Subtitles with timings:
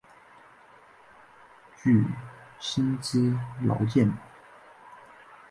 [1.83, 2.03] 具
[2.59, 4.17] 薪资劳健保